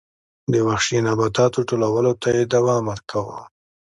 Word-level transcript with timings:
د 0.51 0.53
وحشي 0.67 0.97
نباتاتو 1.07 1.59
ټولولو 1.69 2.11
ته 2.21 2.27
یې 2.35 2.43
دوام 2.53 2.83
ورکاوه 2.91 3.39